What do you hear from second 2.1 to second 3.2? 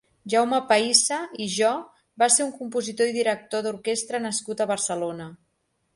va ser un compositor i